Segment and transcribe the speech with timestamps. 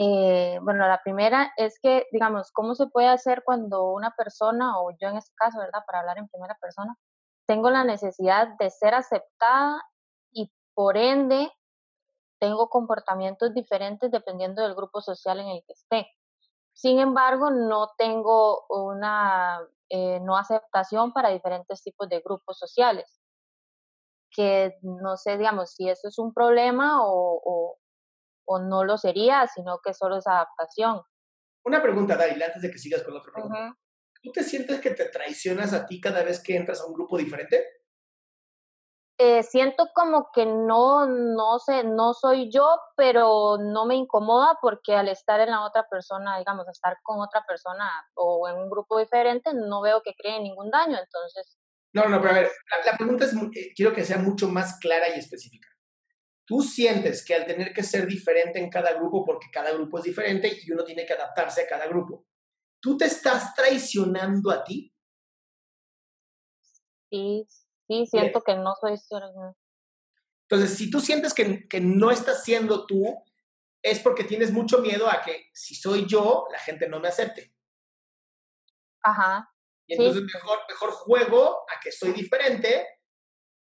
[0.00, 4.92] Eh, bueno, la primera es que, digamos, ¿cómo se puede hacer cuando una persona, o
[4.92, 5.80] yo en este caso, ¿verdad?
[5.86, 6.96] Para hablar en primera persona,
[7.48, 9.82] tengo la necesidad de ser aceptada
[10.30, 11.50] y por ende
[12.40, 16.08] tengo comportamientos diferentes dependiendo del grupo social en el que esté.
[16.74, 23.20] Sin embargo, no tengo una eh, no aceptación para diferentes tipos de grupos sociales.
[24.30, 27.77] Que no sé, digamos, si eso es un problema o, o
[28.58, 31.02] no lo sería, sino que solo es adaptación.
[31.64, 33.76] Una pregunta, Daryl, antes de que sigas con otra pregunta.
[34.22, 37.18] ¿Tú te sientes que te traicionas a ti cada vez que entras a un grupo
[37.18, 37.62] diferente?
[39.20, 44.94] Eh, siento como que no, no sé, no soy yo, pero no me incomoda porque
[44.94, 48.98] al estar en la otra persona, digamos, estar con otra persona o en un grupo
[48.98, 51.58] diferente, no veo que cree ningún daño, entonces.
[51.92, 52.50] No, no, pero a ver,
[52.86, 55.68] la, pregunta es, eh, quiero que sea mucho más clara y específica
[56.48, 60.04] tú sientes que al tener que ser diferente en cada grupo, porque cada grupo es
[60.04, 62.24] diferente y uno tiene que adaptarse a cada grupo,
[62.80, 64.90] ¿tú te estás traicionando a ti?
[67.10, 67.46] Sí,
[67.86, 68.98] sí, siento que no soy...
[70.48, 73.22] Entonces, si tú sientes que, que no estás siendo tú,
[73.82, 77.54] es porque tienes mucho miedo a que si soy yo, la gente no me acepte.
[79.02, 79.52] Ajá.
[79.86, 82.86] Y entonces mejor, mejor juego a que soy diferente,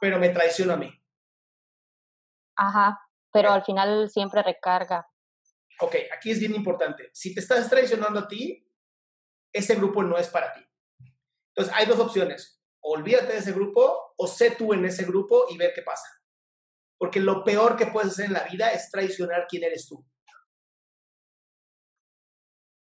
[0.00, 0.99] pero me traiciono a mí.
[2.60, 3.00] Ajá,
[3.32, 5.08] pero al final siempre recarga.
[5.80, 7.08] Ok, aquí es bien importante.
[7.14, 8.70] Si te estás traicionando a ti,
[9.50, 10.60] ese grupo no es para ti.
[11.54, 12.62] Entonces, hay dos opciones.
[12.80, 16.06] Olvídate de ese grupo o sé tú en ese grupo y ver qué pasa.
[16.98, 20.06] Porque lo peor que puedes hacer en la vida es traicionar quién eres tú.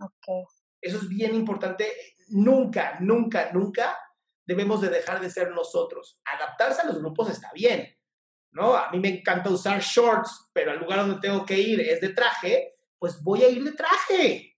[0.00, 0.48] Ok.
[0.80, 2.16] Eso es bien importante.
[2.30, 3.96] Nunca, nunca, nunca
[4.44, 6.20] debemos de dejar de ser nosotros.
[6.24, 7.99] Adaptarse a los grupos está bien
[8.52, 8.74] ¿no?
[8.74, 12.10] A mí me encanta usar shorts, pero al lugar donde tengo que ir es de
[12.10, 14.56] traje, pues voy a ir de traje.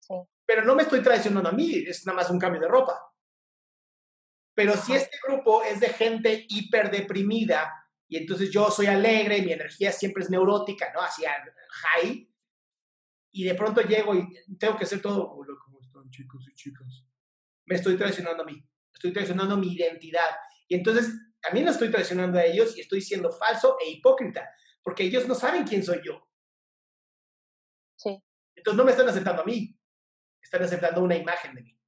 [0.00, 0.14] Sí.
[0.44, 3.00] Pero no me estoy traicionando a mí, es nada más un cambio de ropa.
[4.54, 7.72] Pero si este grupo es de gente hiperdeprimida
[8.08, 11.00] y entonces yo soy alegre, mi energía siempre es neurótica, ¿no?
[11.00, 11.32] Hacia
[11.68, 12.26] high,
[13.36, 14.26] y de pronto llego y
[14.58, 17.04] tengo que hacer todo, hola, ¿cómo están chicos y chicas?
[17.66, 20.30] Me estoy traicionando a mí, estoy traicionando mi identidad.
[20.66, 21.12] Y entonces
[21.46, 24.52] también lo estoy traicionando a ellos y estoy siendo falso e hipócrita,
[24.82, 26.28] porque ellos no saben quién soy yo.
[27.94, 28.20] Sí.
[28.56, 29.78] Entonces no me están aceptando a mí,
[30.42, 31.78] están aceptando una imagen de mí.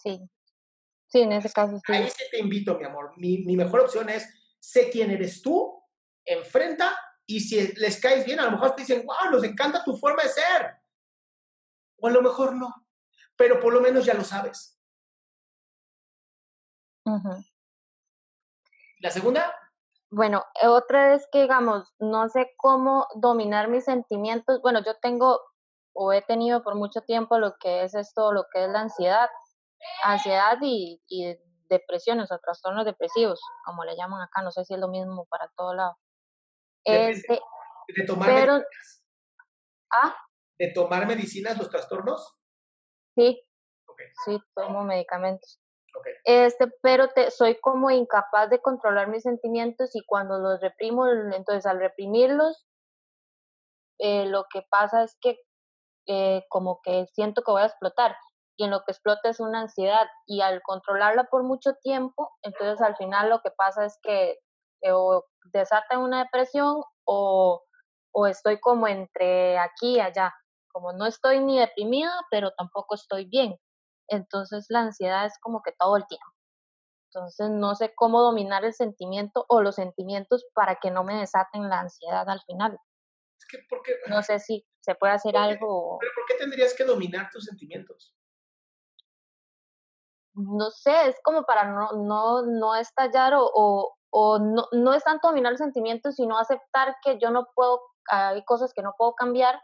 [0.00, 0.20] Sí.
[1.08, 1.92] Sí, en ese caso sí.
[1.92, 3.12] Ahí sí te invito, mi amor.
[3.16, 5.82] Mi, mi mejor opción es, sé quién eres tú,
[6.24, 6.96] enfrenta,
[7.26, 10.22] y si les caes bien, a lo mejor te dicen, wow, nos encanta tu forma
[10.22, 10.76] de ser.
[11.98, 12.72] O a lo mejor no,
[13.36, 14.78] pero por lo menos ya lo sabes.
[19.00, 19.54] ¿La segunda?
[20.10, 24.60] Bueno, eh, otra es que, digamos, no sé cómo dominar mis sentimientos.
[24.62, 25.40] Bueno, yo tengo
[25.94, 29.28] o he tenido por mucho tiempo lo que es esto, lo que es la ansiedad.
[30.04, 31.00] Ansiedad y,
[31.68, 34.42] depresiones o trastornos depresivos, como le llaman acá.
[34.42, 35.96] No sé si es lo mismo para todo lado.
[36.84, 37.40] Este,
[37.88, 39.04] ¿De tomar medicinas?
[39.90, 40.14] ¿Ah?
[40.58, 42.36] ¿De tomar medicinas los trastornos?
[43.14, 43.42] Sí.
[44.24, 45.60] Sí, tomo medicamentos.
[46.24, 51.66] Este, pero te, soy como incapaz de controlar mis sentimientos y cuando los reprimo, entonces
[51.66, 52.66] al reprimirlos,
[53.98, 55.38] eh, lo que pasa es que
[56.06, 58.16] eh, como que siento que voy a explotar
[58.56, 62.80] y en lo que explota es una ansiedad y al controlarla por mucho tiempo, entonces
[62.80, 64.38] al final lo que pasa es que
[64.82, 67.62] eh, o desata una depresión o,
[68.12, 70.34] o estoy como entre aquí y allá,
[70.72, 73.56] como no estoy ni deprimida, pero tampoco estoy bien.
[74.08, 76.26] Entonces la ansiedad es como que todo el tiempo.
[77.14, 81.68] Entonces no sé cómo dominar el sentimiento o los sentimientos para que no me desaten
[81.68, 82.78] la ansiedad al final.
[83.38, 83.96] Es que porque...
[84.08, 85.98] No sé si se puede hacer algo.
[86.00, 88.16] ¿Pero por qué tendrías que dominar tus sentimientos?
[90.34, 95.04] No sé, es como para no, no, no estallar o, o, o no, no es
[95.04, 99.14] tanto dominar los sentimientos, sino aceptar que yo no puedo, hay cosas que no puedo
[99.14, 99.62] cambiar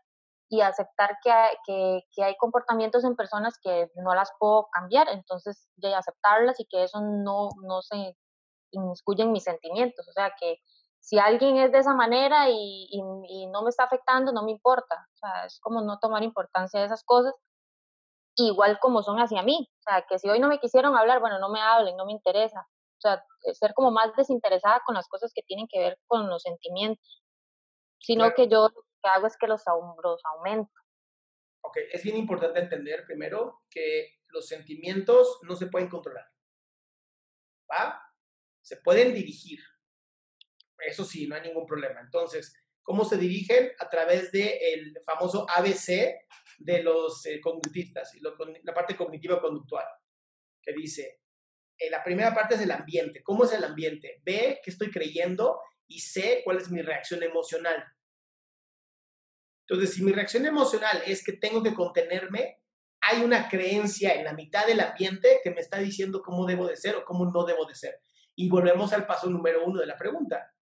[0.48, 5.08] y aceptar que hay, que, que hay comportamientos en personas que no las puedo cambiar,
[5.10, 8.16] entonces ya aceptarlas y que eso no, no se
[8.70, 10.58] inmiscuye en mis sentimientos, o sea que
[11.00, 13.02] si alguien es de esa manera y,
[13.50, 15.08] no me está afectando, no me importa.
[15.14, 17.34] O sea, es como no tomar importancia de esas cosas,
[18.36, 19.68] igual como son hacia mí.
[19.80, 22.12] O sea, que si hoy no me quisieron hablar, bueno, no me hablen, no me
[22.12, 22.60] interesa.
[22.60, 23.24] O sea,
[23.54, 27.22] ser como más desinteresada con las cosas que tienen que ver con los sentimientos,
[28.00, 28.68] sino que yo
[29.02, 29.62] que hago es que los,
[30.02, 30.72] los aumento.
[31.62, 36.26] Ok, es bien importante entender primero que los sentimientos no se pueden controlar.
[37.70, 38.00] ¿Va?
[38.62, 39.60] Se pueden dirigir.
[40.78, 42.00] Eso sí, no hay ningún problema.
[42.00, 43.72] Entonces, ¿cómo se dirigen?
[43.80, 46.16] A través del famoso ABC
[46.58, 49.86] de los eh, conductistas, y la parte cognitiva conductual,
[50.62, 51.20] que dice,
[51.78, 53.22] eh, la primera parte es el ambiente.
[53.22, 54.20] ¿Cómo es el ambiente?
[54.24, 57.84] B, qué estoy creyendo, y C, cuál es mi reacción emocional.
[59.68, 62.62] Entonces, si mi reacción emocional es que tengo que contenerme,
[63.02, 66.76] hay una creencia en la mitad del ambiente que me está diciendo cómo debo de
[66.76, 68.00] ser o cómo no debo de ser.
[68.34, 70.54] Y volvemos al paso número uno de la pregunta.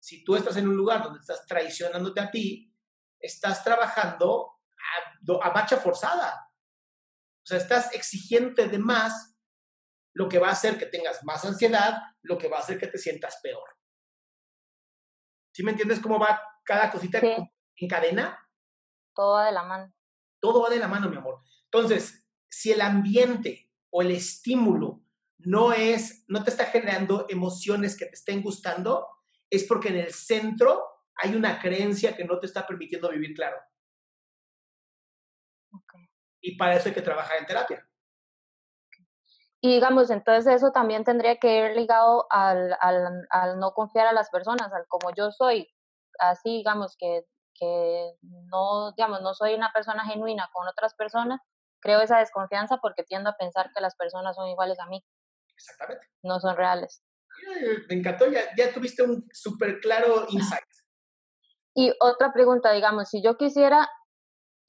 [0.00, 2.74] Si tú estás en un lugar donde estás traicionándote a ti,
[3.20, 4.54] estás trabajando
[5.38, 6.50] a, a marcha forzada.
[7.42, 9.36] O sea, estás exigiéndote de más,
[10.14, 12.88] lo que va a hacer que tengas más ansiedad, lo que va a hacer que
[12.88, 13.68] te sientas peor.
[15.52, 18.47] ¿Sí me entiendes cómo va cada cosita en cadena?
[19.18, 19.92] Todo va de la mano.
[20.38, 21.40] Todo va de la mano, mi amor.
[21.64, 25.02] Entonces, si el ambiente o el estímulo
[25.38, 29.08] no es, no te está generando emociones que te estén gustando,
[29.50, 30.84] es porque en el centro
[31.16, 33.56] hay una creencia que no te está permitiendo vivir claro.
[36.40, 37.84] Y para eso hay que trabajar en terapia.
[39.60, 44.12] Y digamos, entonces eso también tendría que ir ligado al, al, al, no confiar a
[44.12, 45.68] las personas, al como yo soy,
[46.20, 47.26] así digamos que
[47.58, 51.40] que no, digamos, no soy una persona genuina con otras personas,
[51.80, 55.04] creo esa desconfianza porque tiendo a pensar que las personas son iguales a mí.
[55.54, 56.06] Exactamente.
[56.22, 57.02] No son reales.
[57.88, 60.64] Me encantó, ya, ya tuviste un súper claro insight.
[61.74, 63.88] Y otra pregunta, digamos, si yo quisiera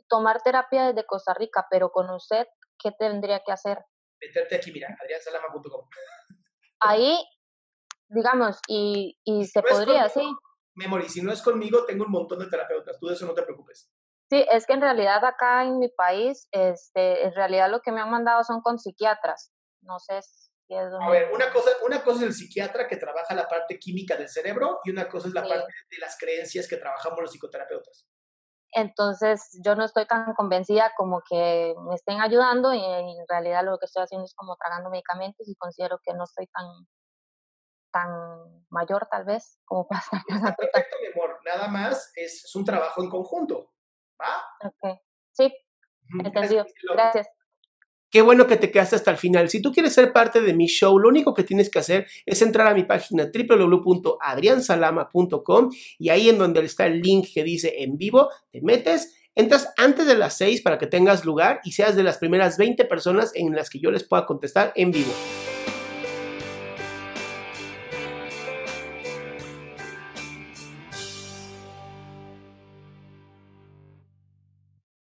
[0.08, 2.46] tomar terapia desde Costa Rica, pero con usted,
[2.78, 3.80] ¿qué tendría que hacer?
[4.22, 5.88] Meterte aquí, mira, adriansalama.com.
[6.82, 7.18] Ahí,
[8.10, 10.22] digamos, y, y se podría, sí.
[10.80, 13.44] Memory, si no es conmigo, tengo un montón de terapeutas, tú de eso no te
[13.44, 13.92] preocupes.
[14.32, 18.00] Sí, es que en realidad acá en mi país, este, en realidad lo que me
[18.00, 19.52] han mandado son con psiquiatras.
[19.82, 23.34] No sé si es A ver, una cosa, una cosa es el psiquiatra que trabaja
[23.34, 26.78] la parte química del cerebro y una cosa es la parte de las creencias que
[26.78, 28.06] trabajamos los psicoterapeutas.
[28.72, 33.80] Entonces, yo no estoy tan convencida como que me estén ayudando y en realidad lo
[33.80, 36.66] que estoy haciendo es como tragando medicamentos y considero que no estoy tan
[37.92, 41.40] tan mayor tal vez como para estar perfecto, mi amor.
[41.46, 43.74] Nada más es, un trabajo en conjunto.
[44.20, 44.68] ¿Va?
[44.68, 45.00] Ok.
[45.32, 45.54] Sí,
[46.24, 46.66] entendido.
[46.94, 47.28] Gracias.
[48.12, 49.50] Qué bueno que te quedaste hasta el final.
[49.50, 52.42] Si tú quieres ser parte de mi show, lo único que tienes que hacer es
[52.42, 55.70] entrar a mi página www.adriansalama.com
[56.00, 60.08] y ahí en donde está el link que dice en vivo, te metes, entras antes
[60.08, 63.56] de las 6 para que tengas lugar y seas de las primeras 20 personas en
[63.56, 65.14] las que yo les pueda contestar en vivo.